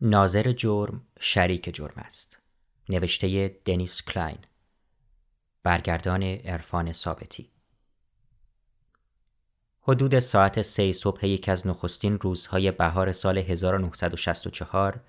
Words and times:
ناظر 0.00 0.52
جرم 0.52 1.02
شریک 1.20 1.74
جرم 1.74 1.94
است 1.96 2.38
نوشته 2.88 3.48
دنیس 3.64 4.02
کلاین 4.02 4.38
برگردان 5.62 6.22
عرفان 6.22 6.92
ثابتی 6.92 7.50
حدود 9.80 10.18
ساعت 10.18 10.62
سه 10.62 10.92
صبح 10.92 11.26
یکی 11.26 11.48
از 11.48 11.66
نخستین 11.66 12.18
روزهای 12.20 12.70
بهار 12.70 13.12
سال 13.12 13.38
1964 13.38 15.00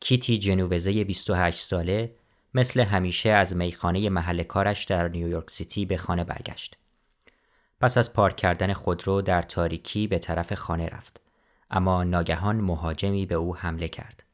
کیتی 0.00 0.38
جنووزه 0.38 1.04
28 1.04 1.60
ساله 1.60 2.14
مثل 2.54 2.80
همیشه 2.80 3.30
از 3.30 3.56
میخانه 3.56 4.08
محل 4.10 4.42
کارش 4.42 4.84
در 4.84 5.08
نیویورک 5.08 5.50
سیتی 5.50 5.84
به 5.84 5.96
خانه 5.96 6.24
برگشت. 6.24 6.76
پس 7.80 7.98
از 7.98 8.12
پارک 8.12 8.36
کردن 8.36 8.72
خودرو 8.72 9.22
در 9.22 9.42
تاریکی 9.42 10.06
به 10.06 10.18
طرف 10.18 10.54
خانه 10.54 10.88
رفت. 10.88 11.23
اما 11.70 12.04
ناگهان 12.04 12.60
مهاجمی 12.60 13.26
به 13.26 13.34
او 13.34 13.56
حمله 13.56 13.88
کرد. 13.88 14.24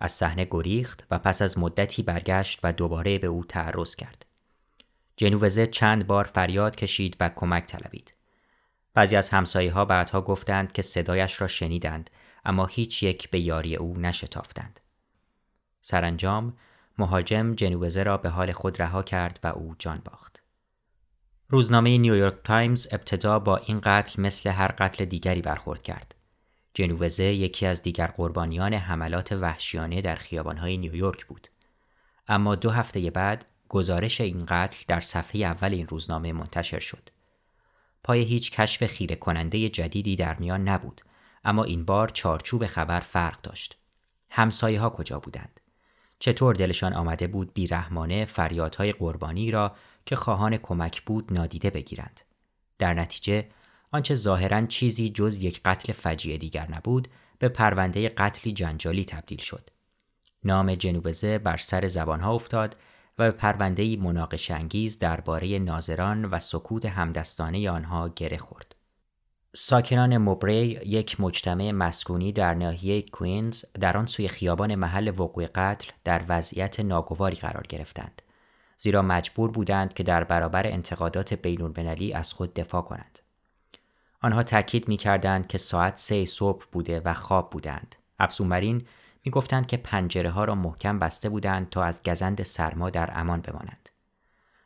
از 0.00 0.12
صحنه 0.12 0.48
گریخت 0.50 1.06
و 1.10 1.18
پس 1.18 1.42
از 1.42 1.58
مدتی 1.58 2.02
برگشت 2.02 2.60
و 2.62 2.72
دوباره 2.72 3.18
به 3.18 3.26
او 3.26 3.44
تعرض 3.44 3.96
کرد. 3.96 4.26
جنوبزه 5.16 5.66
چند 5.66 6.06
بار 6.06 6.24
فریاد 6.24 6.76
کشید 6.76 7.16
و 7.20 7.28
کمک 7.28 7.66
طلبید. 7.66 8.14
بعضی 8.94 9.16
از 9.16 9.30
همسایه 9.30 9.72
ها 9.72 9.84
بعدها 9.84 10.20
گفتند 10.20 10.72
که 10.72 10.82
صدایش 10.82 11.40
را 11.40 11.46
شنیدند 11.46 12.10
اما 12.44 12.66
هیچ 12.66 13.02
یک 13.02 13.30
به 13.30 13.40
یاری 13.40 13.76
او 13.76 13.96
نشتافتند. 13.98 14.80
سرانجام 15.80 16.56
مهاجم 16.98 17.54
جنوبزه 17.54 18.02
را 18.02 18.16
به 18.16 18.28
حال 18.28 18.52
خود 18.52 18.82
رها 18.82 19.02
کرد 19.02 19.40
و 19.42 19.46
او 19.46 19.74
جان 19.78 20.02
باخت. 20.04 20.42
روزنامه 21.48 21.98
نیویورک 21.98 22.34
تایمز 22.44 22.88
ابتدا 22.90 23.38
با 23.38 23.56
این 23.56 23.80
قتل 23.80 24.22
مثل 24.22 24.50
هر 24.50 24.68
قتل 24.68 25.04
دیگری 25.04 25.42
برخورد 25.42 25.82
کرد. 25.82 26.13
جنوبزه 26.74 27.24
یکی 27.24 27.66
از 27.66 27.82
دیگر 27.82 28.06
قربانیان 28.06 28.74
حملات 28.74 29.32
وحشیانه 29.32 30.02
در 30.02 30.16
خیابانهای 30.16 30.76
نیویورک 30.76 31.26
بود. 31.26 31.48
اما 32.28 32.54
دو 32.54 32.70
هفته 32.70 33.10
بعد 33.10 33.44
گزارش 33.68 34.20
این 34.20 34.44
قتل 34.48 34.76
در 34.86 35.00
صفحه 35.00 35.40
اول 35.40 35.72
این 35.72 35.88
روزنامه 35.88 36.32
منتشر 36.32 36.78
شد. 36.78 37.10
پای 38.04 38.22
هیچ 38.22 38.50
کشف 38.50 38.86
خیره 38.86 39.16
کننده 39.16 39.68
جدیدی 39.68 40.16
در 40.16 40.36
میان 40.36 40.68
نبود 40.68 41.00
اما 41.44 41.64
این 41.64 41.84
بار 41.84 42.08
چارچوب 42.08 42.66
خبر 42.66 43.00
فرق 43.00 43.40
داشت. 43.40 43.78
همسایه 44.30 44.80
ها 44.80 44.90
کجا 44.90 45.18
بودند؟ 45.18 45.60
چطور 46.18 46.54
دلشان 46.54 46.92
آمده 46.92 47.26
بود 47.26 47.54
بیرحمانه 47.54 48.24
فریادهای 48.24 48.92
قربانی 48.92 49.50
را 49.50 49.76
که 50.06 50.16
خواهان 50.16 50.56
کمک 50.56 51.02
بود 51.02 51.32
نادیده 51.32 51.70
بگیرند؟ 51.70 52.20
در 52.78 52.94
نتیجه 52.94 53.48
آنچه 53.94 54.14
ظاهرا 54.14 54.66
چیزی 54.66 55.08
جز 55.08 55.42
یک 55.42 55.60
قتل 55.64 55.92
فجیع 55.92 56.36
دیگر 56.36 56.70
نبود 56.70 57.08
به 57.38 57.48
پرونده 57.48 58.08
قتلی 58.08 58.52
جنجالی 58.52 59.04
تبدیل 59.04 59.38
شد. 59.38 59.70
نام 60.44 60.74
جنوبزه 60.74 61.38
بر 61.38 61.56
سر 61.56 61.88
زبانها 61.88 62.34
افتاد 62.34 62.76
و 63.18 63.24
به 63.24 63.30
پرونده 63.30 63.96
مناقش 63.96 64.50
انگیز 64.50 64.98
درباره 64.98 65.58
ناظران 65.58 66.24
و 66.24 66.38
سکوت 66.38 66.86
همدستانه 66.86 67.70
آنها 67.70 68.08
گره 68.08 68.36
خورد. 68.36 68.74
ساکنان 69.54 70.16
موبری 70.16 70.80
یک 70.86 71.20
مجتمع 71.20 71.70
مسکونی 71.70 72.32
در 72.32 72.54
ناحیه 72.54 73.02
کوینز 73.02 73.64
در 73.80 73.96
آن 73.96 74.06
سوی 74.06 74.28
خیابان 74.28 74.74
محل 74.74 75.08
وقوع 75.08 75.46
قتل 75.46 75.90
در 76.04 76.24
وضعیت 76.28 76.80
ناگواری 76.80 77.36
قرار 77.36 77.66
گرفتند. 77.68 78.22
زیرا 78.78 79.02
مجبور 79.02 79.50
بودند 79.50 79.94
که 79.94 80.02
در 80.02 80.24
برابر 80.24 80.66
انتقادات 80.66 81.34
بین‌المللی 81.34 82.12
از 82.12 82.32
خود 82.32 82.54
دفاع 82.54 82.82
کنند. 82.82 83.18
آنها 84.24 84.42
تاکید 84.42 84.88
می 84.88 84.96
کردند 84.96 85.46
که 85.46 85.58
ساعت 85.58 85.98
سه 85.98 86.24
صبح 86.24 86.64
بوده 86.72 87.00
و 87.00 87.14
خواب 87.14 87.50
بودند. 87.50 87.96
افزون 88.18 88.48
بر 88.48 88.60
این 88.60 88.86
می 89.24 89.32
گفتند 89.32 89.66
که 89.66 89.76
پنجره 89.76 90.30
ها 90.30 90.44
را 90.44 90.54
محکم 90.54 90.98
بسته 90.98 91.28
بودند 91.28 91.70
تا 91.70 91.84
از 91.84 92.02
گزند 92.02 92.42
سرما 92.42 92.90
در 92.90 93.10
امان 93.14 93.40
بمانند. 93.40 93.88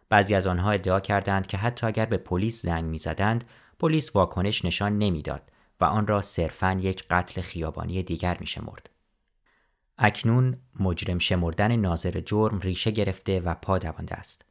بعضی 0.08 0.34
از 0.34 0.46
آنها 0.46 0.70
ادعا 0.70 1.00
کردند 1.00 1.46
که 1.46 1.56
حتی 1.56 1.86
اگر 1.86 2.06
به 2.06 2.16
پلیس 2.16 2.62
زنگ 2.62 2.84
می 2.84 2.98
زدند، 2.98 3.44
پلیس 3.78 4.16
واکنش 4.16 4.64
نشان 4.64 4.98
نمی‌داد 4.98 5.42
و 5.80 5.84
آن 5.84 6.06
را 6.06 6.22
صرفاً 6.22 6.72
یک 6.72 7.04
قتل 7.10 7.40
خیابانی 7.40 8.02
دیگر 8.02 8.36
می 8.40 8.46
شمرد. 8.46 8.90
اکنون 9.98 10.56
مجرم 10.80 11.18
شمردن 11.18 11.76
ناظر 11.76 12.20
جرم 12.20 12.58
ریشه 12.58 12.90
گرفته 12.90 13.40
و 13.40 13.54
پا 13.54 13.78
دوانده 13.78 14.14
است. 14.14 14.44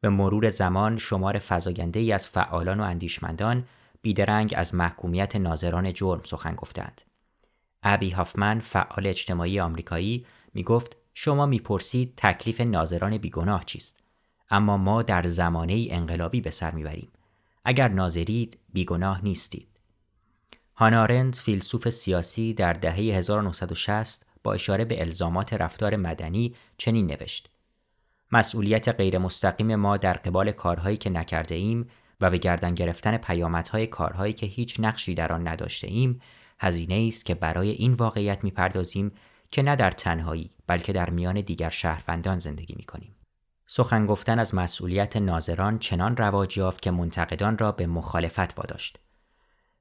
به 0.00 0.08
مرور 0.08 0.50
زمان 0.50 0.98
شمار 0.98 1.38
فزاینده 1.38 2.00
ای 2.00 2.12
از 2.12 2.28
فعالان 2.28 2.80
و 2.80 2.82
اندیشمندان 2.82 3.64
بیدرنگ 4.04 4.54
از 4.56 4.74
محکومیت 4.74 5.36
ناظران 5.36 5.92
جرم 5.92 6.20
سخن 6.24 6.54
گفتند. 6.54 7.02
ابی 7.82 8.10
هافمن 8.10 8.60
فعال 8.60 9.06
اجتماعی 9.06 9.60
آمریکایی 9.60 10.26
می 10.54 10.62
گفت 10.62 10.96
شما 11.14 11.46
می‌پرسید 11.46 12.12
تکلیف 12.16 12.60
ناظران 12.60 13.18
بیگناه 13.18 13.64
چیست. 13.64 14.04
اما 14.50 14.76
ما 14.76 15.02
در 15.02 15.26
زمانه 15.26 15.86
انقلابی 15.90 16.40
به 16.40 16.50
سر 16.50 16.70
می‌بریم. 16.70 17.08
اگر 17.64 17.88
ناظرید 17.88 18.58
بیگناه 18.72 19.24
نیستید. 19.24 19.68
هانارند 20.74 21.34
فیلسوف 21.34 21.90
سیاسی 21.90 22.54
در 22.54 22.72
دهه 22.72 22.96
1960 22.96 24.26
با 24.42 24.52
اشاره 24.52 24.84
به 24.84 25.00
الزامات 25.00 25.52
رفتار 25.52 25.96
مدنی 25.96 26.54
چنین 26.76 27.06
نوشت. 27.06 27.50
مسئولیت 28.32 28.88
غیر 28.88 29.18
مستقیم 29.18 29.74
ما 29.74 29.96
در 29.96 30.12
قبال 30.12 30.52
کارهایی 30.52 30.96
که 30.96 31.10
نکرده 31.10 31.54
ایم 31.54 31.90
و 32.24 32.30
به 32.30 32.38
گردن 32.38 32.74
گرفتن 32.74 33.16
پیامدهای 33.16 33.86
کارهایی 33.86 34.32
که 34.32 34.46
هیچ 34.46 34.76
نقشی 34.80 35.14
در 35.14 35.32
آن 35.32 35.48
نداشته 35.48 35.86
ایم 35.86 36.20
هزینه 36.58 37.04
است 37.08 37.26
که 37.26 37.34
برای 37.34 37.70
این 37.70 37.92
واقعیت 37.92 38.44
می‌پردازیم 38.44 39.12
که 39.50 39.62
نه 39.62 39.76
در 39.76 39.90
تنهایی 39.90 40.50
بلکه 40.66 40.92
در 40.92 41.10
میان 41.10 41.40
دیگر 41.40 41.68
شهروندان 41.68 42.38
زندگی 42.38 42.74
می‌کنیم. 42.76 43.14
سخن 43.66 44.06
گفتن 44.06 44.38
از 44.38 44.54
مسئولیت 44.54 45.16
ناظران 45.16 45.78
چنان 45.78 46.16
رواج 46.16 46.58
یافت 46.58 46.82
که 46.82 46.90
منتقدان 46.90 47.58
را 47.58 47.72
به 47.72 47.86
مخالفت 47.86 48.58
واداشت. 48.58 48.98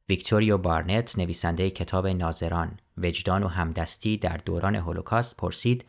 ویکتوریو 0.10 0.58
بارنت 0.58 1.18
نویسنده 1.18 1.70
کتاب 1.70 2.08
ناظران 2.08 2.80
وجدان 2.98 3.44
و 3.44 3.48
همدستی 3.48 4.18
در 4.18 4.38
دوران 4.38 4.75
هولوکاست 4.75 5.38
پرسید 5.38 5.86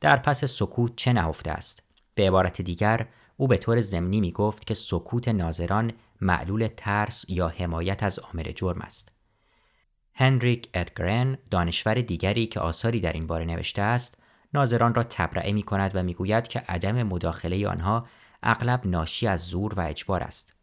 در 0.00 0.16
پس 0.16 0.44
سکوت 0.44 0.96
چه 0.96 1.12
نهفته 1.12 1.50
است 1.50 1.82
به 2.14 2.28
عبارت 2.28 2.62
دیگر 2.62 3.06
او 3.40 3.48
به 3.48 3.56
طور 3.56 3.80
ضمنی 3.80 4.20
می 4.20 4.32
گفت 4.32 4.66
که 4.66 4.74
سکوت 4.74 5.28
ناظران 5.28 5.92
معلول 6.20 6.68
ترس 6.76 7.24
یا 7.28 7.48
حمایت 7.48 8.02
از 8.02 8.18
عامل 8.18 8.52
جرم 8.52 8.80
است. 8.80 9.12
هنریک 10.14 10.68
ادگرن 10.74 11.38
دانشور 11.50 11.94
دیگری 11.94 12.46
که 12.46 12.60
آثاری 12.60 13.00
در 13.00 13.12
این 13.12 13.26
باره 13.26 13.44
نوشته 13.44 13.82
است 13.82 14.22
ناظران 14.54 14.94
را 14.94 15.02
تبرئه 15.02 15.52
می 15.52 15.62
کند 15.62 15.90
و 15.94 16.02
می‌گوید 16.02 16.48
که 16.48 16.60
عدم 16.60 17.02
مداخله 17.02 17.68
آنها 17.68 18.06
اغلب 18.42 18.86
ناشی 18.86 19.26
از 19.26 19.40
زور 19.40 19.74
و 19.74 19.80
اجبار 19.80 20.22
است. 20.22 20.54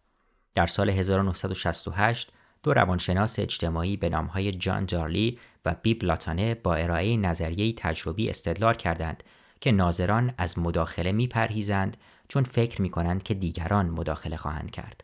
در 0.54 0.66
سال 0.66 0.90
1968 0.90 2.32
دو 2.64 2.74
روانشناس 2.74 3.40
اجتماعی 3.40 3.98
به 3.98 4.10
نامهای 4.10 4.52
جان 4.52 4.86
جارلی 4.86 5.40
و 5.66 5.76
بیب 5.82 6.04
لاتانه 6.04 6.56
با 6.56 6.76
ارائه 6.76 7.18
نظریه 7.18 7.74
تجربی 7.74 8.30
استدلال 8.30 8.74
کردند 8.74 9.24
که 9.62 9.72
ناظران 9.72 10.34
از 10.38 10.60
مداخله 10.60 11.12
میپرهیزند 11.12 11.98
چون 12.28 12.44
فکر 12.44 12.82
می 12.82 12.90
کنند 12.90 13.24
که 13.24 13.34
دیگران 13.34 13.90
مداخله 13.90 14.38
خواهند 14.38 14.72
کرد. 14.72 15.04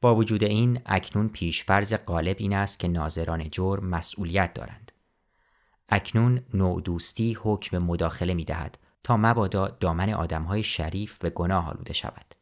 با 0.00 0.14
وجود 0.14 0.44
این 0.44 0.80
اکنون 0.86 1.28
پیشفرز 1.28 1.94
غالب 2.06 2.36
این 2.38 2.52
است 2.52 2.78
که 2.78 2.88
ناظران 2.88 3.50
جرم 3.50 3.86
مسئولیت 3.86 4.54
دارند. 4.54 4.92
اکنون 5.88 6.42
نوع 6.54 6.80
دوستی 6.80 7.38
حکم 7.42 7.78
مداخله 7.78 8.34
می 8.34 8.44
دهد 8.44 8.78
تا 9.04 9.16
مبادا 9.16 9.68
دامن 9.68 10.10
آدمهای 10.10 10.62
شریف 10.62 11.18
به 11.18 11.30
گناه 11.30 11.70
آلوده 11.70 11.92
شود. 11.92 12.34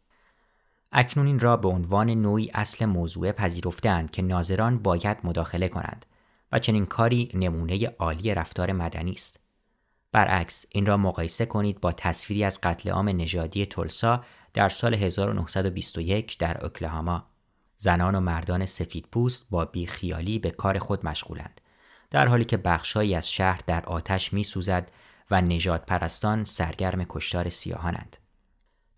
اکنون 0.93 1.27
این 1.27 1.41
را 1.41 1.57
به 1.57 1.69
عنوان 1.69 2.11
نوعی 2.11 2.51
اصل 2.55 2.85
موضوع 2.85 3.33
پذیرفتند 3.33 4.11
که 4.11 4.23
ناظران 4.23 4.79
باید 4.79 5.19
مداخله 5.25 5.69
کنند 5.69 6.07
و 6.53 6.59
چنین 6.59 6.87
کاری 6.87 7.31
نمونه 7.35 7.87
عالی 7.99 8.35
رفتار 8.35 8.73
مدنی 8.73 9.13
است. 9.13 9.46
برعکس 10.13 10.67
این 10.71 10.87
را 10.87 10.97
مقایسه 10.97 11.47
کنید 11.47 11.81
با 11.81 11.93
تصویری 11.93 12.45
از 12.45 12.61
قتل 12.61 12.91
عام 12.91 13.09
نژادی 13.09 13.67
تولسا 13.67 14.25
در 14.55 14.69
سال 14.69 14.95
1921 14.95 16.39
در 16.39 16.65
اوکلاهاما 16.65 17.27
زنان 17.77 18.15
و 18.15 18.21
مردان 18.21 18.67
سفید 18.67 19.09
پوست 19.13 19.51
با 19.51 19.65
بیخیالی 19.65 20.39
به 20.39 20.51
کار 20.51 20.79
خود 20.79 21.07
مشغولند 21.07 21.61
در 22.11 22.29
حالی 22.29 22.45
که 22.45 22.57
بخشهایی 22.57 23.15
از 23.15 23.31
شهر 23.31 23.61
در 23.67 23.87
آتش 23.87 24.33
می 24.33 24.45
سوزد 24.45 24.91
و 25.31 25.41
نجات 25.41 25.87
پرستان 25.87 26.45
سرگرم 26.45 27.05
کشتار 27.09 27.49
سیاهانند. 27.49 28.17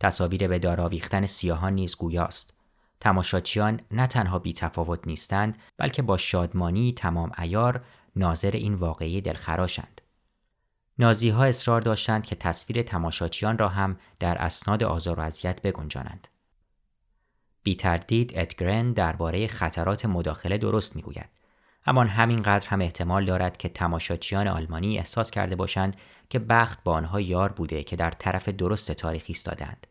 تصاویر 0.00 0.48
به 0.48 0.58
داراویختن 0.58 1.26
سیاهان 1.26 1.72
نیز 1.72 1.96
گویاست. 1.96 2.54
تماشاچیان 3.00 3.80
نه 3.90 4.06
تنها 4.06 4.38
بی 4.38 4.52
تفاوت 4.52 5.06
نیستند 5.06 5.58
بلکه 5.76 6.02
با 6.02 6.16
شادمانی 6.16 6.92
تمام 6.92 7.32
ایار 7.38 7.84
ناظر 8.16 8.50
این 8.50 8.74
واقعی 8.74 9.20
دلخراشند. 9.20 10.00
نازی 10.98 11.28
ها 11.28 11.44
اصرار 11.44 11.80
داشتند 11.80 12.26
که 12.26 12.36
تصویر 12.36 12.82
تماشاچیان 12.82 13.58
را 13.58 13.68
هم 13.68 13.98
در 14.18 14.38
اسناد 14.38 14.82
آزار 14.82 15.20
و 15.20 15.22
اذیت 15.22 15.62
بگنجانند. 15.62 16.28
بی 17.62 17.74
تردید 17.74 18.32
ادگرن 18.34 18.92
درباره 18.92 19.46
خطرات 19.46 20.06
مداخله 20.06 20.58
درست 20.58 20.96
می‌گوید 20.96 21.28
همان 21.82 22.08
همینقدر 22.08 22.68
هم 22.68 22.80
احتمال 22.80 23.24
دارد 23.24 23.56
که 23.56 23.68
تماشاچیان 23.68 24.48
آلمانی 24.48 24.98
احساس 24.98 25.30
کرده 25.30 25.56
باشند 25.56 25.96
که 26.30 26.38
بخت 26.38 26.82
با 26.84 26.92
آنها 26.92 27.20
یار 27.20 27.52
بوده 27.52 27.82
که 27.82 27.96
در 27.96 28.10
طرف 28.10 28.48
درست 28.48 28.92
تاریخی 28.92 29.32
ایستادند 29.32 29.86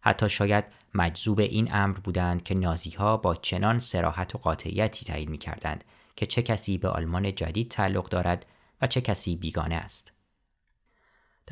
حتی 0.00 0.28
شاید 0.28 0.64
مجذوب 0.94 1.40
این 1.40 1.74
امر 1.74 1.98
بودند 1.98 2.42
که 2.42 2.54
نازی 2.54 2.90
ها 2.90 3.16
با 3.16 3.34
چنان 3.34 3.80
سراحت 3.80 4.34
و 4.34 4.38
قاطعیتی 4.38 5.06
تعیین 5.06 5.30
می 5.30 5.38
کردند 5.38 5.84
که 6.16 6.26
چه 6.26 6.42
کسی 6.42 6.78
به 6.78 6.88
آلمان 6.88 7.34
جدید 7.34 7.70
تعلق 7.70 8.08
دارد 8.08 8.46
و 8.82 8.86
چه 8.86 9.00
کسی 9.00 9.36
بیگانه 9.36 9.74
است. 9.74 10.12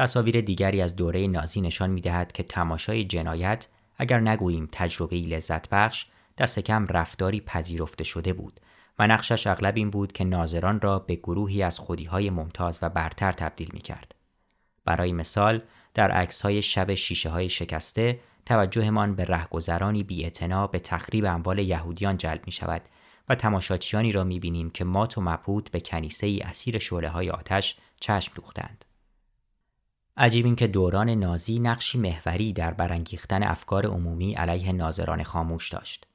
تصاویر 0.00 0.41
دیگری 0.41 0.82
از 0.82 0.97
دوره 0.97 1.26
نازی 1.26 1.61
نشان 1.61 1.91
می 1.91 2.00
دهد 2.00 2.32
که 2.32 2.43
تماشای 2.43 3.05
جنایت 3.05 3.69
اگر 3.97 4.20
نگوییم 4.20 4.69
تجربه 4.73 5.17
لذت 5.17 5.69
بخش 5.69 6.06
دست 6.38 6.58
کم 6.58 6.87
رفتاری 6.87 7.41
پذیرفته 7.41 8.05
شده 8.05 8.32
بود 8.32 8.61
و 8.99 9.06
نقشش 9.06 9.47
اغلب 9.47 9.76
این 9.76 9.91
بود 9.91 10.12
که 10.12 10.25
ناظران 10.25 10.81
را 10.81 10.99
به 10.99 11.14
گروهی 11.14 11.62
از 11.62 11.79
خودیهای 11.79 12.31
ممتاز 12.31 12.79
و 12.82 12.88
برتر 12.88 13.32
تبدیل 13.32 13.70
می 13.73 13.81
کرد. 13.81 14.14
برای 14.85 15.12
مثال 15.12 15.62
در 15.94 16.11
عکس 16.11 16.43
های 16.43 16.62
شب 16.62 16.94
شیشه 16.94 17.31
های 17.31 17.49
شکسته 17.49 18.20
توجهمان 18.47 19.14
به 19.14 19.25
رهگذرانی 19.25 20.02
بی 20.02 20.31
به 20.73 20.79
تخریب 20.79 21.25
اموال 21.25 21.58
یهودیان 21.58 22.17
جلب 22.17 22.43
می 22.47 22.52
شود 22.52 22.82
و 23.29 23.35
تماشاچیانی 23.35 24.12
را 24.12 24.25
می 24.25 24.41
بینیم 24.41 24.70
که 24.70 24.85
مات 24.85 25.19
و 25.19 25.20
مبهوت 25.20 25.70
به 25.70 25.81
کنیسه 25.81 26.26
ای 26.26 26.41
اسیر 26.41 26.79
شعله 26.79 27.08
های 27.08 27.31
آتش 27.31 27.76
چشم 28.00 28.32
دوختند. 28.35 28.85
عجیب 30.22 30.46
این 30.46 30.56
که 30.56 30.67
دوران 30.67 31.11
نازی 31.11 31.58
نقشی 31.58 31.99
محوری 31.99 32.52
در 32.52 32.70
برانگیختن 32.70 33.43
افکار 33.43 33.87
عمومی 33.87 34.34
علیه 34.34 34.72
ناظران 34.72 35.22
خاموش 35.22 35.69
داشت. 35.69 36.06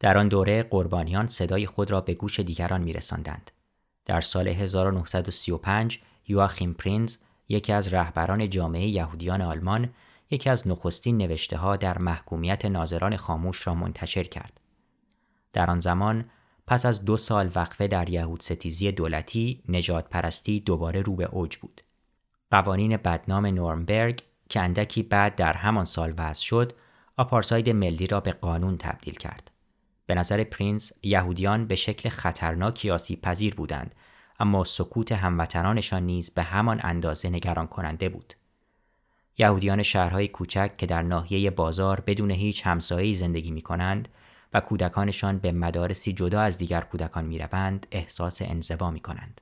در 0.00 0.18
آن 0.18 0.28
دوره 0.28 0.62
قربانیان 0.62 1.28
صدای 1.28 1.66
خود 1.66 1.90
را 1.90 2.00
به 2.00 2.14
گوش 2.14 2.40
دیگران 2.40 2.80
می 2.80 2.92
رساندند. 2.92 3.50
در 4.04 4.20
سال 4.20 4.48
1935 4.48 6.00
یواخیم 6.28 6.72
پرینز 6.72 7.16
یکی 7.48 7.72
از 7.72 7.94
رهبران 7.94 8.50
جامعه 8.50 8.86
یهودیان 8.86 9.42
آلمان 9.42 9.90
یکی 10.30 10.50
از 10.50 10.68
نخستین 10.68 11.18
نوشته 11.18 11.56
ها 11.56 11.76
در 11.76 11.98
محکومیت 11.98 12.64
ناظران 12.64 13.16
خاموش 13.16 13.66
را 13.66 13.74
منتشر 13.74 14.24
کرد. 14.24 14.60
در 15.52 15.70
آن 15.70 15.80
زمان 15.80 16.30
پس 16.66 16.86
از 16.86 17.04
دو 17.04 17.16
سال 17.16 17.50
وقفه 17.54 17.86
در 17.86 18.08
یهود 18.08 18.40
ستیزی 18.40 18.92
دولتی 18.92 19.62
نجات 19.68 20.08
پرستی 20.08 20.60
دوباره 20.60 21.02
رو 21.02 21.16
به 21.16 21.24
اوج 21.24 21.56
بود. 21.56 21.82
قوانین 22.50 22.96
بدنام 22.96 23.46
نورنبرگ 23.46 24.22
که 24.48 24.60
اندکی 24.60 25.02
بعد 25.02 25.34
در 25.34 25.52
همان 25.52 25.84
سال 25.84 26.14
وضع 26.18 26.42
شد 26.42 26.72
آپارساید 27.16 27.70
ملی 27.70 28.06
را 28.06 28.20
به 28.20 28.32
قانون 28.32 28.78
تبدیل 28.78 29.14
کرد. 29.14 29.50
به 30.06 30.14
نظر 30.14 30.44
پرینس 30.44 30.92
یهودیان 31.02 31.66
به 31.66 31.76
شکل 31.76 32.08
خطرناکی 32.08 32.90
آسیب 32.90 33.22
پذیر 33.22 33.54
بودند 33.54 33.94
اما 34.40 34.64
سکوت 34.64 35.12
هموطنانشان 35.12 36.02
نیز 36.02 36.34
به 36.34 36.42
همان 36.42 36.80
اندازه 36.82 37.30
نگران 37.30 37.66
کننده 37.66 38.08
بود. 38.08 38.34
یهودیان 39.38 39.82
شهرهای 39.82 40.28
کوچک 40.28 40.76
که 40.76 40.86
در 40.86 41.02
ناحیه 41.02 41.50
بازار 41.50 42.00
بدون 42.00 42.30
هیچ 42.30 42.66
همسایه‌ای 42.66 43.14
زندگی 43.14 43.50
می 43.50 43.62
کنند 43.62 44.08
و 44.52 44.60
کودکانشان 44.60 45.38
به 45.38 45.52
مدارسی 45.52 46.12
جدا 46.12 46.40
از 46.40 46.58
دیگر 46.58 46.80
کودکان 46.80 47.24
می 47.24 47.38
روند 47.38 47.86
احساس 47.90 48.42
انزوا 48.42 48.90
می 48.90 49.00
کنند. 49.00 49.40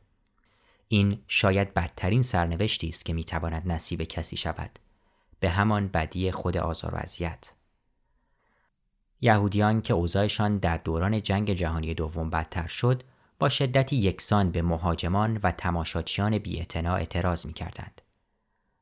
این 0.88 1.22
شاید 1.28 1.74
بدترین 1.74 2.22
سرنوشتی 2.22 2.88
است 2.88 3.04
که 3.04 3.12
می 3.12 3.24
تواند 3.24 3.72
نصیب 3.72 4.02
کسی 4.02 4.36
شود. 4.36 4.78
به 5.40 5.50
همان 5.50 5.88
بدی 5.88 6.30
خود 6.30 6.56
آزار 6.56 6.94
و 6.94 6.98
اذیت. 6.98 7.52
یهودیان 9.20 9.80
که 9.80 9.94
اوضاعشان 9.94 10.58
در 10.58 10.76
دوران 10.76 11.22
جنگ 11.22 11.52
جهانی 11.52 11.94
دوم 11.94 12.30
بدتر 12.30 12.66
شد 12.66 13.02
با 13.38 13.48
شدتی 13.48 13.96
یکسان 13.96 14.50
به 14.50 14.62
مهاجمان 14.62 15.40
و 15.42 15.52
تماشاچیان 15.52 16.38
بی‌اعتنا 16.38 16.94
اعتراض 16.94 17.46
می 17.46 17.52
کردند. 17.52 18.00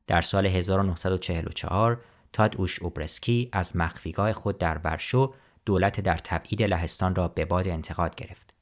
در 0.07 0.21
سال 0.21 0.45
1944 0.45 2.01
تاد 2.33 2.55
اوش 2.57 2.79
اوبرسکی 2.79 3.49
از 3.51 3.75
مخفیگاه 3.75 4.33
خود 4.33 4.57
در 4.57 4.77
ورشو 4.83 5.33
دولت 5.65 6.01
در 6.01 6.17
تبعید 6.17 6.63
لهستان 6.63 7.15
را 7.15 7.27
به 7.27 7.45
باد 7.45 7.67
انتقاد 7.67 8.15
گرفت. 8.15 8.54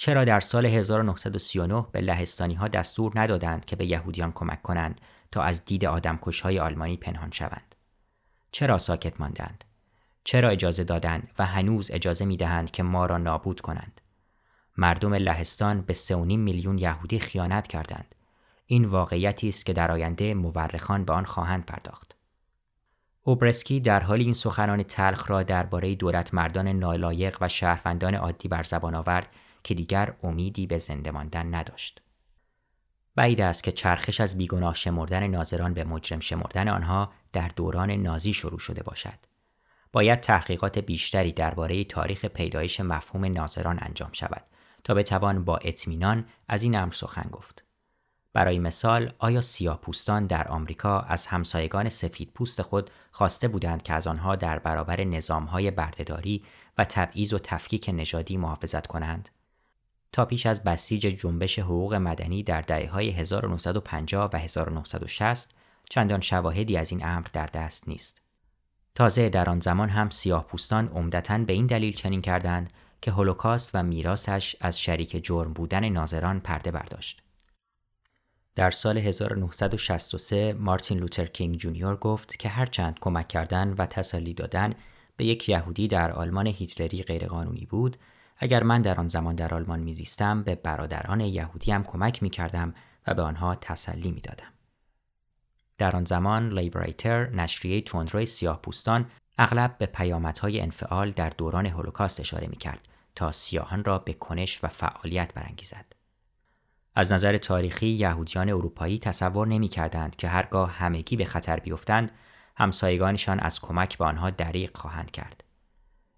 چرا 0.00 0.24
در 0.24 0.40
سال 0.40 0.66
1939 0.66 1.86
به 1.92 2.00
لهستانی 2.00 2.54
ها 2.54 2.68
دستور 2.68 3.12
ندادند 3.14 3.64
که 3.64 3.76
به 3.76 3.86
یهودیان 3.86 4.32
کمک 4.32 4.62
کنند 4.62 5.00
تا 5.30 5.42
از 5.42 5.64
دید 5.64 5.84
آدمکش 5.84 6.40
های 6.40 6.58
آلمانی 6.58 6.96
پنهان 6.96 7.30
شوند؟ 7.30 7.74
چرا 8.52 8.78
ساکت 8.78 9.20
ماندند؟ 9.20 9.64
چرا 10.24 10.48
اجازه 10.48 10.84
دادند 10.84 11.30
و 11.38 11.46
هنوز 11.46 11.90
اجازه 11.90 12.24
می 12.24 12.36
دهند 12.36 12.70
که 12.70 12.82
ما 12.82 13.06
را 13.06 13.18
نابود 13.18 13.60
کنند؟ 13.60 14.00
مردم 14.76 15.14
لهستان 15.14 15.80
به 15.80 15.94
3.5 15.94 16.12
میلیون 16.14 16.78
یهودی 16.78 17.18
خیانت 17.18 17.66
کردند. 17.66 18.14
این 18.66 18.84
واقعیتی 18.84 19.48
است 19.48 19.66
که 19.66 19.72
در 19.72 19.92
آینده 19.92 20.34
مورخان 20.34 21.04
به 21.04 21.12
آن 21.12 21.24
خواهند 21.24 21.66
پرداخت. 21.66 22.14
اوبرسکی 23.22 23.80
در 23.80 24.00
حال 24.00 24.20
این 24.20 24.32
سخنان 24.32 24.82
تلخ 24.82 25.30
را 25.30 25.42
درباره 25.42 25.94
دولت 25.94 26.34
مردان 26.34 26.68
نالایق 26.68 27.38
و 27.40 27.48
شهروندان 27.48 28.14
عادی 28.14 28.48
بر 28.48 28.62
زبان 28.62 28.94
آورد 28.94 29.26
که 29.64 29.74
دیگر 29.74 30.14
امیدی 30.22 30.66
به 30.66 30.78
زنده 30.78 31.10
ماندن 31.10 31.54
نداشت. 31.54 32.02
بعید 33.14 33.40
است 33.40 33.64
که 33.64 33.72
چرخش 33.72 34.20
از 34.20 34.38
بیگناه 34.38 34.74
شمردن 34.74 35.26
ناظران 35.26 35.74
به 35.74 35.84
مجرم 35.84 36.20
شمردن 36.20 36.68
آنها 36.68 37.12
در 37.32 37.48
دوران 37.56 37.90
نازی 37.90 38.34
شروع 38.34 38.58
شده 38.58 38.82
باشد. 38.82 39.18
باید 39.92 40.20
تحقیقات 40.20 40.78
بیشتری 40.78 41.32
درباره 41.32 41.84
تاریخ 41.84 42.24
پیدایش 42.24 42.80
مفهوم 42.80 43.24
ناظران 43.24 43.78
انجام 43.82 44.10
شود 44.12 44.42
تا 44.84 44.94
بتوان 44.94 45.44
با 45.44 45.56
اطمینان 45.56 46.24
از 46.48 46.62
این 46.62 46.76
امر 46.76 46.92
سخن 46.92 47.30
گفت. 47.32 47.64
برای 48.32 48.58
مثال 48.58 49.12
آیا 49.18 49.40
سیاهپوستان 49.40 50.26
در 50.26 50.48
آمریکا 50.48 51.00
از 51.00 51.26
همسایگان 51.26 51.88
سفید 51.88 52.30
پوست 52.34 52.62
خود 52.62 52.90
خواسته 53.12 53.48
بودند 53.48 53.82
که 53.82 53.92
از 53.92 54.06
آنها 54.06 54.36
در 54.36 54.58
برابر 54.58 55.04
نظامهای 55.04 55.70
بردهداری 55.70 56.44
و 56.78 56.84
تبعیض 56.84 57.32
و 57.32 57.38
تفکیک 57.38 57.90
نژادی 57.94 58.36
محافظت 58.36 58.86
کنند؟ 58.86 59.28
تا 60.12 60.24
پیش 60.24 60.46
از 60.46 60.64
بسیج 60.64 61.06
جنبش 61.06 61.58
حقوق 61.58 61.94
مدنی 61.94 62.42
در 62.42 62.60
دهه 62.60 62.90
های 62.90 63.10
1950 63.10 64.30
و 64.32 64.38
1960 64.38 65.54
چندان 65.90 66.20
شواهدی 66.20 66.76
از 66.76 66.92
این 66.92 67.04
امر 67.04 67.26
در 67.32 67.46
دست 67.46 67.88
نیست. 67.88 68.20
تازه 68.94 69.28
در 69.28 69.50
آن 69.50 69.60
زمان 69.60 69.88
هم 69.88 70.10
سیاه 70.10 70.46
پوستان 70.46 70.88
عمدتا 70.88 71.38
به 71.38 71.52
این 71.52 71.66
دلیل 71.66 71.92
چنین 71.92 72.22
کردند 72.22 72.72
که 73.00 73.10
هولوکاست 73.10 73.70
و 73.74 73.82
میراسش 73.82 74.56
از 74.60 74.80
شریک 74.80 75.24
جرم 75.24 75.52
بودن 75.52 75.88
ناظران 75.88 76.40
پرده 76.40 76.70
برداشت. 76.70 77.22
در 78.54 78.70
سال 78.70 78.98
1963 78.98 80.52
مارتین 80.52 80.98
لوتر 80.98 81.24
کینگ 81.26 81.56
جونیور 81.56 81.96
گفت 81.96 82.38
که 82.38 82.48
هرچند 82.48 82.98
کمک 83.00 83.28
کردن 83.28 83.74
و 83.78 83.86
تسلی 83.86 84.34
دادن 84.34 84.74
به 85.16 85.24
یک 85.24 85.48
یهودی 85.48 85.88
در 85.88 86.12
آلمان 86.12 86.46
هیتلری 86.46 87.02
غیرقانونی 87.02 87.66
بود 87.66 87.96
اگر 88.42 88.62
من 88.62 88.82
در 88.82 89.00
آن 89.00 89.08
زمان 89.08 89.34
در 89.34 89.54
آلمان 89.54 89.80
میزیستم 89.80 90.42
به 90.42 90.54
برادران 90.54 91.20
یهودی 91.20 91.72
هم 91.72 91.84
کمک 91.84 92.22
می 92.22 92.30
کردم 92.30 92.74
و 93.06 93.14
به 93.14 93.22
آنها 93.22 93.54
تسلی 93.54 94.10
می 94.10 94.20
دادم. 94.20 94.52
در 95.78 95.96
آن 95.96 96.04
زمان 96.04 96.58
لیبریتر 96.58 97.28
نشریه 97.30 97.80
تندروی 97.80 98.26
سیاه 98.26 98.62
پوستان 98.62 99.06
اغلب 99.38 99.78
به 99.78 99.86
پیامدهای 99.86 100.60
انفعال 100.60 101.10
در 101.10 101.30
دوران 101.30 101.66
هولوکاست 101.66 102.20
اشاره 102.20 102.46
می 102.46 102.56
کرد 102.56 102.88
تا 103.14 103.32
سیاهان 103.32 103.84
را 103.84 103.98
به 103.98 104.12
کنش 104.12 104.64
و 104.64 104.68
فعالیت 104.68 105.34
برانگیزد. 105.34 105.86
از 106.94 107.12
نظر 107.12 107.36
تاریخی 107.36 107.86
یهودیان 107.86 108.48
اروپایی 108.48 108.98
تصور 108.98 109.48
نمی 109.48 109.68
کردند 109.68 110.16
که 110.16 110.28
هرگاه 110.28 110.70
همگی 110.72 111.16
به 111.16 111.24
خطر 111.24 111.60
بیفتند 111.60 112.12
همسایگانشان 112.56 113.40
از 113.40 113.60
کمک 113.60 113.98
به 113.98 114.04
آنها 114.04 114.30
دریق 114.30 114.76
خواهند 114.76 115.10
کرد. 115.10 115.44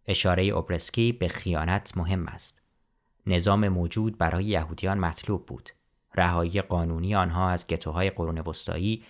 اشاره 0.06 0.42
اوبرسکی 0.42 1.12
به 1.12 1.28
خیانت 1.28 1.97
مهم 1.97 2.26
است. 2.26 2.62
نظام 3.26 3.68
موجود 3.68 4.18
برای 4.18 4.44
یهودیان 4.44 4.99
مطلوب 4.99 5.47
بود. 5.47 5.71
رهایی 6.14 6.62
قانونی 6.62 7.14
آنها 7.14 7.50
از 7.50 7.66
گتوهای 7.66 8.11
قرون 8.11 8.38
وسطایی 8.38 9.04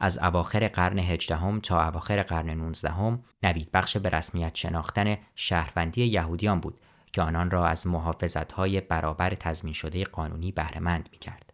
از 0.00 0.18
اواخر 0.18 0.68
قرن 0.68 0.98
هجدهم 0.98 1.60
تا 1.60 1.86
اواخر 1.88 2.22
قرن 2.22 2.50
نوزدهم 2.50 3.24
نوید 3.42 3.70
بخش 3.72 3.96
به 3.96 4.08
رسمیت 4.08 4.54
شناختن 4.54 5.16
شهروندی 5.34 6.04
یهودیان 6.04 6.60
بود 6.60 6.80
که 7.12 7.22
آنان 7.22 7.50
را 7.50 7.66
از 7.66 7.86
محافظتهای 7.86 8.80
برابر 8.80 9.34
تضمین 9.34 9.74
شده 9.74 10.04
قانونی 10.04 10.52
بهرهمند 10.52 11.08
می 11.12 11.18
کرد. 11.18 11.52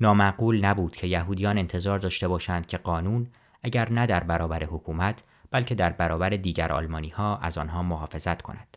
نامعقول 0.00 0.64
نبود 0.64 0.96
که 0.96 1.06
یهودیان 1.06 1.58
انتظار 1.58 1.98
داشته 1.98 2.28
باشند 2.28 2.66
که 2.66 2.78
قانون 2.78 3.26
اگر 3.62 3.92
نه 3.92 4.06
در 4.06 4.24
برابر 4.24 4.64
حکومت 4.64 5.22
بلکه 5.52 5.74
در 5.74 5.90
برابر 5.90 6.30
دیگر 6.30 6.72
آلمانی 6.72 7.08
ها 7.08 7.36
از 7.36 7.58
آنها 7.58 7.82
محافظت 7.82 8.42
کند. 8.42 8.76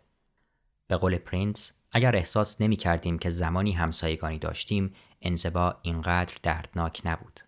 به 0.86 0.96
قول 0.96 1.18
پرینس 1.18 1.72
اگر 1.92 2.16
احساس 2.16 2.60
نمی 2.60 2.76
کردیم 2.76 3.18
که 3.18 3.30
زمانی 3.30 3.72
همسایگانی 3.72 4.38
داشتیم 4.38 4.94
انزوا 5.22 5.76
اینقدر 5.82 6.34
دردناک 6.42 7.02
نبود. 7.04 7.40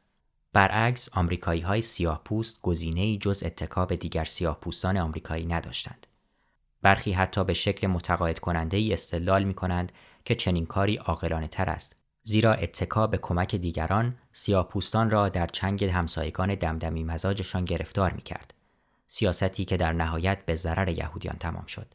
برعکس 0.52 1.08
آمریکایی 1.12 1.60
های 1.60 1.82
سیاه 1.82 2.22
پوست 2.24 2.62
گزینه 2.62 3.16
جز 3.16 3.42
اتکا 3.46 3.86
به 3.86 3.96
دیگر 3.96 4.24
سیاه 4.24 4.60
پوستان 4.60 4.96
آمریکایی 4.96 5.46
نداشتند. 5.46 6.06
برخی 6.82 7.12
حتی 7.12 7.44
به 7.44 7.54
شکل 7.54 7.86
متقاعد 7.86 8.38
کننده 8.38 8.76
ای 8.76 8.92
استدلال 8.92 9.44
می 9.44 9.54
کنند 9.54 9.92
که 10.24 10.34
چنین 10.34 10.66
کاری 10.66 10.96
عاقلانه 10.96 11.48
تر 11.48 11.70
است 11.70 11.96
زیرا 12.22 12.52
اتکا 12.52 13.06
به 13.06 13.18
کمک 13.18 13.56
دیگران 13.56 14.16
سیاهپوستان 14.32 15.10
را 15.10 15.28
در 15.28 15.46
چنگ 15.46 15.84
همسایگان 15.84 16.54
دمدمی 16.54 17.04
مزاجشان 17.04 17.64
گرفتار 17.64 18.12
می 18.12 18.22
کرد. 18.22 18.54
سیاستی 19.10 19.64
که 19.64 19.76
در 19.76 19.92
نهایت 19.92 20.46
به 20.46 20.54
ضرر 20.54 20.88
یهودیان 20.88 21.36
تمام 21.40 21.66
شد. 21.66 21.86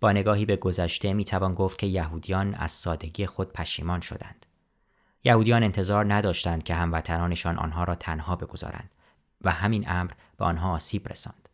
با 0.00 0.12
نگاهی 0.12 0.44
به 0.44 0.56
گذشته 0.56 1.12
می 1.12 1.24
توان 1.24 1.54
گفت 1.54 1.78
که 1.78 1.86
یهودیان 1.86 2.54
از 2.54 2.72
سادگی 2.72 3.26
خود 3.26 3.52
پشیمان 3.52 4.00
شدند. 4.00 4.46
یهودیان 5.24 5.62
انتظار 5.62 6.14
نداشتند 6.14 6.62
که 6.62 6.74
هموطنانشان 6.74 7.58
آنها 7.58 7.84
را 7.84 7.94
تنها 7.94 8.36
بگذارند 8.36 8.90
و 9.40 9.50
همین 9.50 9.90
امر 9.90 10.10
به 10.36 10.44
آنها 10.44 10.72
آسیب 10.72 11.08
رساند. 11.08 11.48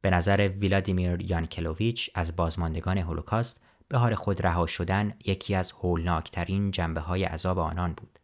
به 0.00 0.10
نظر 0.10 0.48
ویلادیمیر 0.48 1.22
یانکلوویچ 1.22 2.10
از 2.14 2.36
بازماندگان 2.36 2.98
هولوکاست 2.98 3.60
به 3.88 3.98
حال 3.98 4.14
خود 4.14 4.46
رها 4.46 4.66
شدن 4.66 5.14
یکی 5.24 5.54
از 5.54 5.72
هولناکترین 5.72 6.70
جنبه 6.70 7.00
های 7.00 7.24
عذاب 7.24 7.58
آنان 7.58 7.92
بود. 7.92 8.18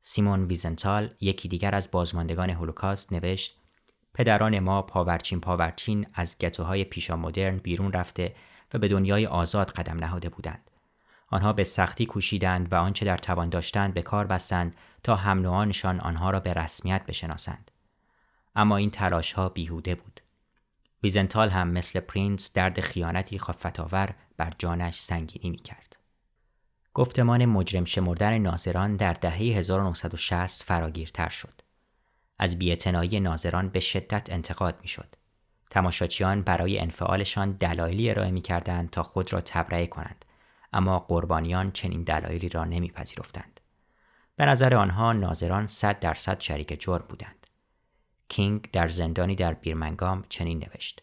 سیمون 0.00 0.44
ویزنتال 0.44 1.10
یکی 1.20 1.48
دیگر 1.48 1.74
از 1.74 1.90
بازماندگان 1.90 2.50
هولوکاست 2.50 3.12
نوشت 3.12 3.57
پدران 4.18 4.58
ما 4.58 4.82
پاورچین 4.82 5.40
پاورچین 5.40 6.06
از 6.14 6.38
گتوهای 6.38 6.84
پیشا 6.84 7.16
مدرن 7.16 7.58
بیرون 7.58 7.92
رفته 7.92 8.34
و 8.74 8.78
به 8.78 8.88
دنیای 8.88 9.26
آزاد 9.26 9.70
قدم 9.70 9.98
نهاده 9.98 10.28
بودند. 10.28 10.70
آنها 11.28 11.52
به 11.52 11.64
سختی 11.64 12.06
کوشیدند 12.06 12.72
و 12.72 12.76
آنچه 12.76 13.04
در 13.04 13.16
توان 13.18 13.48
داشتند 13.48 13.94
به 13.94 14.02
کار 14.02 14.26
بستند 14.26 14.76
تا 15.02 15.14
هم 15.14 15.72
آنها 16.00 16.30
را 16.30 16.40
به 16.40 16.52
رسمیت 16.52 17.06
بشناسند. 17.06 17.70
اما 18.56 18.76
این 18.76 18.90
تلاش 18.90 19.32
ها 19.32 19.48
بیهوده 19.48 19.94
بود. 19.94 20.20
ویزنتال 21.02 21.50
هم 21.50 21.68
مثل 21.68 22.00
پرینس 22.00 22.52
درد 22.52 22.80
خیانتی 22.80 23.38
خفت‌آور 23.38 24.14
بر 24.36 24.52
جانش 24.58 24.98
سنگینی 24.98 25.50
می 25.50 25.62
کرد. 25.62 25.96
گفتمان 26.94 27.44
مجرم 27.44 27.84
شمردن 27.84 28.38
ناظران 28.38 28.96
در 28.96 29.12
دهه 29.12 29.36
1960 29.36 30.62
فراگیرتر 30.62 31.28
شد. 31.28 31.57
از 32.38 32.58
بیعتنایی 32.58 33.20
ناظران 33.20 33.68
به 33.68 33.80
شدت 33.80 34.32
انتقاد 34.32 34.78
می 34.82 34.88
شد. 34.88 35.14
تماشاچیان 35.70 36.42
برای 36.42 36.78
انفعالشان 36.78 37.52
دلایلی 37.52 38.10
ارائه 38.10 38.30
می 38.30 38.40
کردند 38.40 38.90
تا 38.90 39.02
خود 39.02 39.32
را 39.32 39.40
تبرئه 39.40 39.86
کنند 39.86 40.24
اما 40.72 40.98
قربانیان 40.98 41.72
چنین 41.72 42.02
دلایلی 42.02 42.48
را 42.48 42.64
نمیپذیرفتند. 42.64 43.60
به 44.36 44.46
نظر 44.46 44.74
آنها 44.74 45.12
ناظران 45.12 45.66
صد 45.66 46.00
درصد 46.00 46.40
شریک 46.40 46.80
جرم 46.80 47.04
بودند. 47.08 47.46
کینگ 48.28 48.70
در 48.70 48.88
زندانی 48.88 49.34
در 49.34 49.54
بیرمنگام 49.54 50.24
چنین 50.28 50.58
نوشت. 50.58 51.02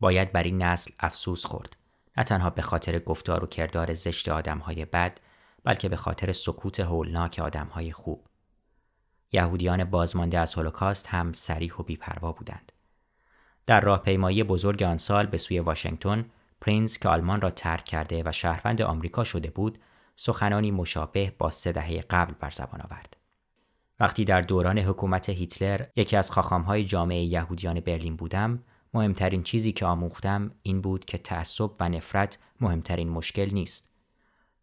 باید 0.00 0.32
بر 0.32 0.42
این 0.42 0.62
نسل 0.62 0.92
افسوس 1.00 1.46
خورد. 1.46 1.76
نه 2.16 2.24
تنها 2.24 2.50
به 2.50 2.62
خاطر 2.62 2.98
گفتار 2.98 3.44
و 3.44 3.46
کردار 3.46 3.94
زشت 3.94 4.28
آدمهای 4.28 4.84
بد 4.84 5.20
بلکه 5.64 5.88
به 5.88 5.96
خاطر 5.96 6.32
سکوت 6.32 6.80
هولناک 6.80 7.38
آدمهای 7.38 7.92
خوب. 7.92 8.26
یهودیان 9.32 9.84
بازمانده 9.84 10.38
از 10.38 10.54
هولوکاست 10.54 11.06
هم 11.06 11.32
سریح 11.32 11.74
و 11.74 11.82
بیپروا 11.82 12.32
بودند. 12.32 12.72
در 13.66 13.80
راهپیمایی 13.80 14.44
بزرگ 14.44 14.82
آن 14.82 14.98
سال 14.98 15.26
به 15.26 15.38
سوی 15.38 15.60
واشنگتن 15.60 16.24
پرینس 16.60 16.98
که 16.98 17.08
آلمان 17.08 17.40
را 17.40 17.50
ترک 17.50 17.84
کرده 17.84 18.22
و 18.26 18.32
شهروند 18.32 18.82
آمریکا 18.82 19.24
شده 19.24 19.50
بود 19.50 19.78
سخنانی 20.16 20.70
مشابه 20.70 21.32
با 21.38 21.50
سه 21.50 21.72
دهه 21.72 22.00
قبل 22.00 22.34
بر 22.40 22.50
زبان 22.50 22.80
آورد 22.80 23.16
وقتی 24.00 24.24
در 24.24 24.40
دوران 24.40 24.78
حکومت 24.78 25.28
هیتلر 25.28 25.86
یکی 25.96 26.16
از 26.16 26.30
خاخامهای 26.30 26.84
جامعه 26.84 27.22
یهودیان 27.22 27.80
برلین 27.80 28.16
بودم 28.16 28.62
مهمترین 28.94 29.42
چیزی 29.42 29.72
که 29.72 29.86
آموختم 29.86 30.50
این 30.62 30.80
بود 30.80 31.04
که 31.04 31.18
تعصب 31.18 31.70
و 31.80 31.88
نفرت 31.88 32.38
مهمترین 32.60 33.08
مشکل 33.08 33.50
نیست 33.52 33.92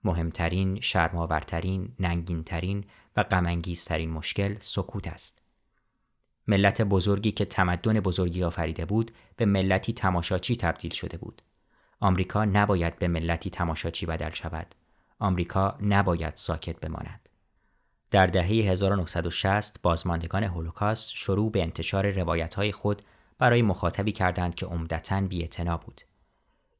مهمترین 0.03 0.79
شرماورترین 0.79 1.93
ننگینترین 1.99 2.85
و 3.19 3.23
غمانگیزترین 3.23 4.09
مشکل 4.09 4.55
سکوت 4.61 5.07
است 5.07 5.41
ملت 6.47 6.81
بزرگی 6.81 7.31
که 7.31 7.45
تمدن 7.45 7.99
بزرگی 7.99 8.43
آفریده 8.43 8.85
بود 8.85 9.11
به 9.35 9.45
ملتی 9.45 9.93
تماشاچی 9.93 10.55
تبدیل 10.55 10.93
شده 10.93 11.17
بود 11.17 11.41
آمریکا 11.99 12.45
نباید 12.45 12.99
به 12.99 13.07
ملتی 13.07 13.49
تماشاچی 13.49 14.05
بدل 14.05 14.29
شود. 14.29 14.75
آمریکا 15.19 15.77
نباید 15.81 16.35
ساکت 16.35 16.79
بماند. 16.79 17.29
در 18.11 18.27
دهه 18.27 18.47
1960 18.47 19.81
بازماندگان 19.81 20.43
هولوکاست 20.43 21.09
شروع 21.09 21.51
به 21.51 21.61
انتشار 21.61 22.11
روایت‌های 22.11 22.71
خود 22.71 23.01
برای 23.37 23.61
مخاطبی 23.61 24.11
کردند 24.11 24.55
که 24.55 24.65
عمدتا 24.65 25.21
بی‌اعتنا 25.21 25.77
بود. 25.77 26.01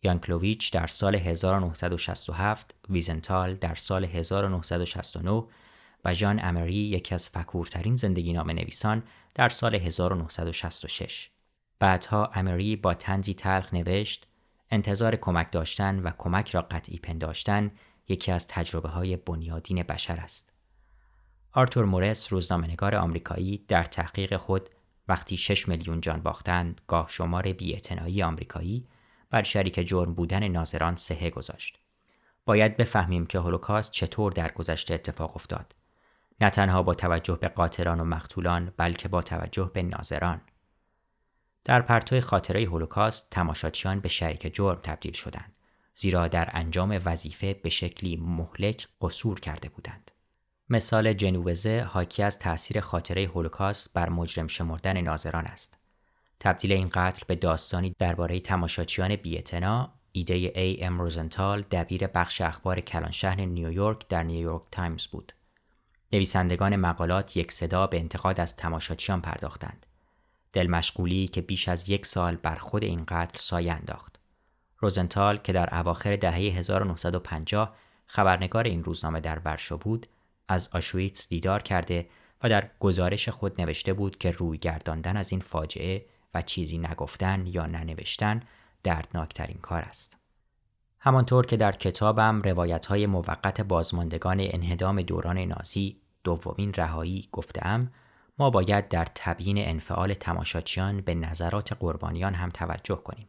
یانکلوویچ 0.04 0.74
در 0.74 0.88
سال 0.88 1.18
1967، 1.18 2.74
ویزنتال 2.90 3.56
در 3.56 3.76
سال 3.76 4.06
1969 4.06 5.44
و 6.06 6.14
ژان 6.14 6.40
امری 6.44 6.74
یکی 6.74 7.16
از 7.16 7.30
فکورترین 7.30 7.96
زندگی‌نامه‌نویسان 7.96 9.04
در 9.36 9.50
سال 9.50 9.76
1966. 9.76 11.30
بعدها 11.80 12.32
امری 12.34 12.76
با 12.76 12.94
طنزی 12.94 13.34
تلخ 13.34 13.74
نوشت 13.74 14.28
انتظار 14.72 15.16
کمک 15.16 15.52
داشتن 15.52 16.00
و 16.00 16.12
کمک 16.18 16.50
را 16.50 16.62
قطعی 16.62 16.98
پنداشتن 16.98 17.72
یکی 18.08 18.32
از 18.32 18.48
تجربه 18.48 18.90
های 18.90 19.16
بنیادین 19.18 19.84
بشر 19.84 20.18
است. 20.18 20.54
آرتور 21.52 21.86
مورس 21.86 22.34
روزنامه‌نگار 22.34 22.96
آمریکایی 22.96 23.66
در 23.68 23.84
تحقیق 23.84 24.38
خود 24.38 24.70
وقتی 25.08 25.38
6 25.38 25.68
میلیون 25.68 26.02
جان 26.02 26.22
باختند 26.22 26.82
گاه 26.88 27.08
شمار 27.10 27.54
بیاعتنایی 27.54 28.24
آمریکایی 28.24 28.88
بر 29.30 29.44
شریک 29.44 29.88
جرم 29.88 30.14
بودن 30.14 30.48
ناظران 30.48 30.96
سهه 30.96 31.30
گذاشت. 31.30 31.80
باید 32.46 32.78
بفهمیم 32.78 33.26
که 33.26 33.40
هولوکاست 33.40 33.92
چطور 33.92 34.32
در 34.32 34.52
گذشته 34.52 34.94
اتفاق 34.94 35.36
افتاد. 35.36 35.76
نه 36.42 36.50
تنها 36.50 36.84
با 36.84 36.94
توجه 36.94 37.36
به 37.36 37.48
قاتلان 37.48 38.00
و 38.00 38.04
مقتولان 38.04 38.74
بلکه 38.78 39.08
با 39.08 39.22
توجه 39.22 39.72
به 39.74 39.84
ناظران. 39.84 40.42
در 41.64 41.82
پرتو 41.82 42.22
خاطره 42.22 42.64
هولوکاست 42.64 43.30
تماشاچیان 43.32 44.00
به 44.00 44.10
شریک 44.10 44.56
جرم 44.56 44.80
تبدیل 44.84 45.14
شدند 45.14 45.56
زیرا 45.94 46.28
در 46.28 46.50
انجام 46.54 47.02
وظیفه 47.06 47.54
به 47.54 47.70
شکلی 47.70 48.18
مهلک 48.18 48.88
قصور 49.02 49.40
کرده 49.40 49.70
بودند. 49.70 50.12
مثال 50.70 51.14
جنووزه 51.14 51.82
حاکی 51.82 52.24
از 52.24 52.40
تأثیر 52.40 52.80
خاطره 52.80 53.26
هولوکاست 53.26 53.94
بر 53.94 54.10
مجرم 54.10 54.48
شمردن 54.48 55.02
ناظران 55.02 55.46
است. 55.46 55.78
تبدیل 56.40 56.72
این 56.72 56.90
قتل 56.94 57.24
به 57.28 57.36
داستانی 57.36 57.96
درباره 58.00 58.40
تماشاچیان 58.40 59.16
بی‌اعتنا 59.16 59.94
ایده 60.12 60.34
ای 60.34 60.84
ام 60.84 61.00
روزنتال 61.02 61.62
دبیر 61.62 62.08
بخش 62.08 62.42
اخبار 62.42 62.80
کلانشهر 62.80 63.42
نیویورک 63.42 64.08
در 64.08 64.24
نیویورک 64.24 64.64
تایمز 64.72 65.08
بود. 65.08 65.34
نویسندگان 66.14 66.76
مقالات 66.76 67.38
یک 67.38 67.52
صدا 67.52 67.88
به 67.88 68.00
انتقاد 68.00 68.40
از 68.40 68.56
تماشاچیان 68.56 69.22
پرداختند 69.22 69.86
دلمشغولی 70.54 71.28
که 71.28 71.42
بیش 71.42 71.70
از 71.70 71.90
یک 71.90 72.06
سال 72.06 72.36
بر 72.36 72.56
خود 72.56 72.84
این 72.84 73.04
قتل 73.08 73.40
سایه 73.40 73.74
انداخت. 73.74 74.20
روزنتال 74.78 75.38
که 75.38 75.54
در 75.54 75.76
اواخر 75.80 76.16
دهه 76.16 76.36
1950 76.36 77.76
خبرنگار 78.06 78.64
این 78.64 78.84
روزنامه 78.84 79.20
در 79.20 79.40
ورشو 79.46 79.78
بود، 79.78 80.08
از 80.48 80.70
آشویتس 80.74 81.30
دیدار 81.30 81.62
کرده 81.62 82.10
و 82.44 82.50
در 82.50 82.70
گزارش 82.80 83.30
خود 83.30 83.62
نوشته 83.62 83.94
بود 83.94 84.18
که 84.18 84.32
روی 84.32 84.58
گرداندن 84.58 85.18
از 85.18 85.32
این 85.32 85.42
فاجعه 85.42 86.06
و 86.34 86.42
چیزی 86.42 86.78
نگفتن 86.78 87.48
یا 87.48 87.66
ننوشتن 87.66 88.42
دردناکترین 88.84 89.58
کار 89.62 89.82
است. 89.82 90.19
همانطور 91.00 91.46
که 91.46 91.58
در 91.58 91.72
کتابم 91.72 92.42
روایت 92.42 92.86
های 92.86 93.06
موقت 93.06 93.62
بازماندگان 93.62 94.38
انهدام 94.40 95.02
دوران 95.02 95.38
نازی 95.38 96.02
دومین 96.24 96.74
رهایی 96.74 97.28
گفتم 97.32 97.92
ما 98.40 98.50
باید 98.50 98.88
در 98.88 99.08
تبیین 99.16 99.58
انفعال 99.58 100.14
تماشاچیان 100.14 101.02
به 101.02 101.16
نظرات 101.16 101.74
قربانیان 101.74 102.34
هم 102.34 102.50
توجه 102.50 102.96
کنیم. 102.96 103.28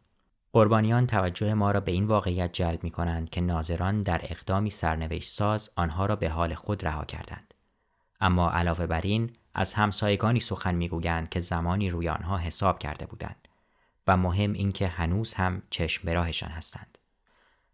قربانیان 0.53 1.07
توجه 1.07 1.53
ما 1.53 1.71
را 1.71 1.79
به 1.79 1.91
این 1.91 2.05
واقعیت 2.05 2.53
جلب 2.53 2.83
می 2.83 2.91
کنند 2.91 3.29
که 3.29 3.41
ناظران 3.41 4.03
در 4.03 4.21
اقدامی 4.23 4.69
سرنوشت 4.69 5.29
ساز 5.29 5.69
آنها 5.75 6.05
را 6.05 6.15
به 6.15 6.29
حال 6.29 6.53
خود 6.53 6.85
رها 6.85 7.05
کردند. 7.05 7.53
اما 8.21 8.51
علاوه 8.51 8.85
بر 8.85 9.01
این 9.01 9.33
از 9.53 9.73
همسایگانی 9.73 10.39
سخن 10.39 10.75
می‌گویند 10.75 11.29
که 11.29 11.39
زمانی 11.39 11.89
روی 11.89 12.09
آنها 12.09 12.37
حساب 12.37 12.79
کرده 12.79 13.05
بودند 13.05 13.47
و 14.07 14.17
مهم 14.17 14.53
این 14.53 14.71
که 14.71 14.87
هنوز 14.87 15.33
هم 15.33 15.61
چشم 15.69 16.05
براهشان 16.05 16.49
هستند. 16.49 16.97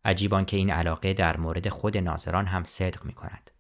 عجیبان 0.07 0.45
که 0.45 0.57
این 0.57 0.69
علاقه 0.69 1.13
در 1.13 1.37
مورد 1.37 1.69
خود 1.69 1.97
ناظران 1.97 2.45
هم 2.45 2.63
صدق 2.63 3.05
می 3.05 3.13
کند. 3.13 3.51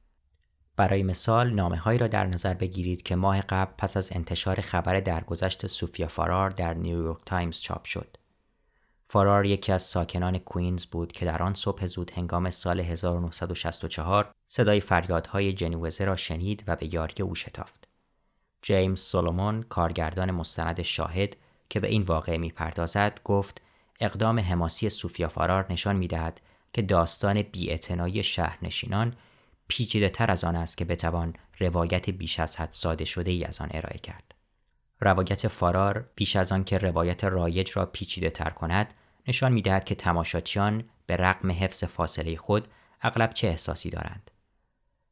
برای 0.75 1.03
مثال 1.03 1.49
نامه 1.49 1.77
هایی 1.77 1.99
را 1.99 2.07
در 2.07 2.25
نظر 2.25 2.53
بگیرید 2.53 3.01
که 3.01 3.15
ماه 3.15 3.41
قبل 3.41 3.71
پس 3.77 3.97
از 3.97 4.11
انتشار 4.11 4.61
خبر 4.61 4.99
درگذشت 4.99 5.67
سوفیا 5.67 6.07
فارار 6.07 6.49
در 6.49 6.73
نیویورک 6.73 7.17
تایمز 7.25 7.59
چاپ 7.59 7.85
شد. 7.85 8.17
فارار 9.09 9.45
یکی 9.45 9.71
از 9.71 9.81
ساکنان 9.81 10.37
کوینز 10.37 10.85
بود 10.85 11.11
که 11.11 11.25
در 11.25 11.43
آن 11.43 11.53
صبح 11.53 11.85
زود 11.85 12.11
هنگام 12.11 12.49
سال 12.49 12.79
1964 12.79 14.31
صدای 14.47 14.79
فریادهای 14.79 15.53
جنوزه 15.53 16.05
را 16.05 16.15
شنید 16.15 16.63
و 16.67 16.75
به 16.75 16.93
یاری 16.93 17.23
او 17.23 17.35
شتافت. 17.35 17.87
جیمز 18.61 18.99
سولومون 18.99 19.63
کارگردان 19.63 20.31
مستند 20.31 20.81
شاهد 20.81 21.35
که 21.69 21.79
به 21.79 21.87
این 21.87 22.01
واقعه 22.01 22.37
می‌پردازد 22.37 23.19
گفت 23.23 23.61
اقدام 23.99 24.39
حماسی 24.39 24.89
سوفیا 24.89 25.27
فارار 25.27 25.65
نشان 25.69 25.95
می 25.95 26.07
دهد 26.07 26.41
که 26.73 26.81
داستان 26.81 27.41
بیاعتنایی 27.41 28.23
شهرنشینان 28.23 29.13
پیچیده 29.67 30.09
تر 30.09 30.31
از 30.31 30.43
آن 30.43 30.55
است 30.55 30.77
که 30.77 30.85
بتوان 30.85 31.33
روایت 31.59 32.09
بیش 32.09 32.39
از 32.39 32.57
حد 32.57 32.69
ساده 32.71 33.05
شده 33.05 33.31
ای 33.31 33.43
از 33.43 33.61
آن 33.61 33.69
ارائه 33.71 33.97
کرد. 33.97 34.35
روایت 34.99 35.47
فارار 35.47 36.09
بیش 36.15 36.35
از 36.35 36.51
آن 36.51 36.63
که 36.63 36.77
روایت 36.77 37.23
رایج 37.23 37.71
را 37.75 37.85
پیچیده 37.85 38.29
تر 38.29 38.49
کند 38.49 38.93
نشان 39.27 39.51
می 39.51 39.61
دهد 39.61 39.83
که 39.83 39.95
تماشاچیان 39.95 40.83
به 41.05 41.15
رغم 41.15 41.51
حفظ 41.51 41.83
فاصله 41.83 42.37
خود 42.37 42.67
اغلب 43.01 43.33
چه 43.33 43.47
احساسی 43.47 43.89
دارند. 43.89 44.31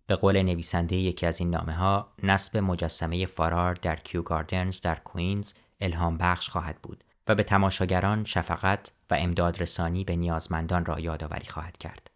به 0.08 0.16
قول 0.16 0.42
نویسنده 0.42 0.96
یکی 0.96 1.26
از 1.26 1.40
این 1.40 1.50
نامه 1.50 1.74
ها 1.74 2.14
نصب 2.24 2.58
مجسمه 2.58 3.26
فارار 3.26 3.74
در 3.74 3.96
کیو 3.96 4.22
گاردنز 4.22 4.82
در 4.82 4.96
کوینز 4.96 5.54
الهام 5.82 6.18
بخش 6.18 6.50
خواهد 6.50 6.82
بود 6.82 7.04
و 7.28 7.36
به 7.36 7.44
تماشاگران 7.44 8.24
شفقت 8.24 8.92
و 9.10 9.16
امداد 9.20 9.62
رسانی 9.62 10.04
به 10.04 10.16
نیازمندان 10.16 10.86
را 10.86 11.00
یادآوری 11.00 11.48
خواهد 11.48 11.78
کرد. 11.78 12.12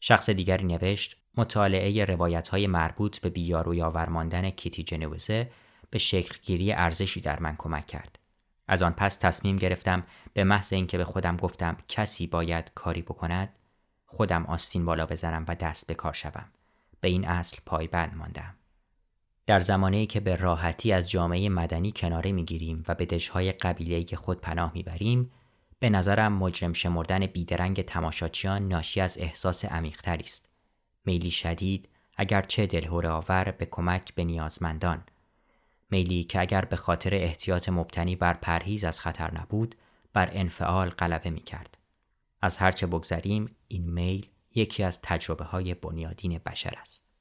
شخص 0.00 0.30
دیگری 0.30 0.64
نوشت 0.64 1.16
مطالعه 1.36 2.04
روایت 2.04 2.48
های 2.48 2.66
مربوط 2.66 3.18
به 3.18 3.30
بیاروی 3.30 3.82
آورماندن 3.82 4.50
کیتی 4.50 4.82
جنوزه 4.82 5.50
به 5.90 5.98
شکلگیری 5.98 6.72
ارزشی 6.72 7.20
در 7.20 7.40
من 7.40 7.56
کمک 7.58 7.86
کرد. 7.86 8.18
از 8.68 8.82
آن 8.82 8.92
پس 8.92 9.16
تصمیم 9.16 9.56
گرفتم 9.56 10.04
به 10.32 10.44
محض 10.44 10.72
اینکه 10.72 10.98
به 10.98 11.04
خودم 11.04 11.36
گفتم 11.36 11.76
کسی 11.88 12.26
باید 12.26 12.72
کاری 12.74 13.02
بکند 13.02 13.48
خودم 14.06 14.46
آستین 14.46 14.84
بالا 14.84 15.06
بزنم 15.06 15.44
و 15.48 15.54
دست 15.54 15.86
به 15.86 15.94
کار 15.94 16.12
شوم. 16.12 16.48
به 17.00 17.08
این 17.08 17.24
اصل 17.28 17.58
پایبند 17.66 18.14
ماندم. 18.16 18.54
در 19.52 19.60
زمانی 19.60 20.06
که 20.06 20.20
به 20.20 20.36
راحتی 20.36 20.92
از 20.92 21.10
جامعه 21.10 21.48
مدنی 21.48 21.92
کناره 21.92 22.32
می‌گیریم 22.32 22.84
و 22.88 22.94
به 22.94 23.06
دشهای 23.06 23.52
قبیله 23.52 24.04
که 24.04 24.16
خود 24.16 24.40
پناه 24.40 24.72
می‌بریم 24.74 25.30
به 25.78 25.90
نظرم 25.90 26.32
مجرم 26.32 26.72
شمردن 26.72 27.26
بیدرنگ 27.26 27.82
تماشاچیان 27.82 28.68
ناشی 28.68 29.00
از 29.00 29.18
احساس 29.18 29.64
عمیقتری 29.64 30.22
است 30.22 30.48
میلی 31.04 31.30
شدید 31.30 31.88
اگر 32.16 32.42
چه 32.42 32.66
دلهوره 32.66 33.08
آور 33.08 33.54
به 33.58 33.66
کمک 33.66 34.14
به 34.14 34.24
نیازمندان 34.24 35.02
میلی 35.90 36.24
که 36.24 36.40
اگر 36.40 36.64
به 36.64 36.76
خاطر 36.76 37.14
احتیاط 37.14 37.68
مبتنی 37.68 38.16
بر 38.16 38.34
پرهیز 38.34 38.84
از 38.84 39.00
خطر 39.00 39.40
نبود 39.40 39.74
بر 40.12 40.28
انفعال 40.32 40.90
غلبه 40.90 41.30
می 41.30 41.40
کرد. 41.40 41.78
از 42.42 42.56
هرچه 42.56 42.86
بگذریم 42.86 43.56
این 43.68 43.90
میل 43.90 44.26
یکی 44.54 44.82
از 44.82 45.02
تجربه 45.02 45.44
های 45.44 45.74
بنیادین 45.74 46.40
بشر 46.46 46.74
است. 46.80 47.11